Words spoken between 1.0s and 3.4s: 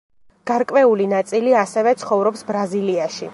ნაწილი ასევე ცხოვრობს ბრაზილიაში.